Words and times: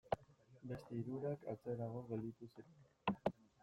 Beste 0.71 0.97
hirurak 1.01 1.47
atzerago 1.55 2.05
gelditu 2.11 2.53
ziren. 2.57 2.85